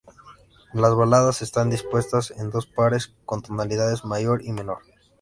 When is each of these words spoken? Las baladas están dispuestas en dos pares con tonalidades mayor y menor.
Las 0.73 0.95
baladas 0.95 1.43
están 1.43 1.69
dispuestas 1.69 2.31
en 2.31 2.49
dos 2.49 2.65
pares 2.65 3.13
con 3.23 3.43
tonalidades 3.43 4.03
mayor 4.03 4.41
y 4.43 4.51
menor. 4.51 4.79